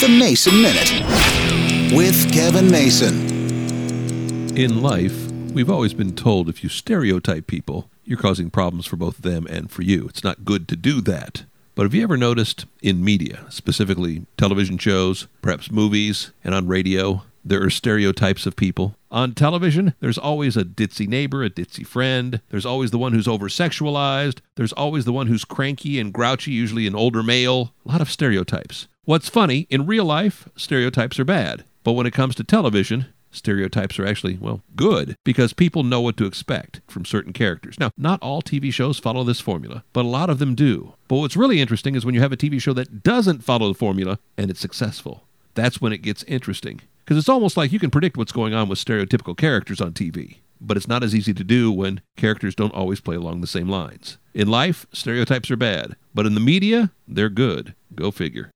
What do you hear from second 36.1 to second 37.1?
to expect from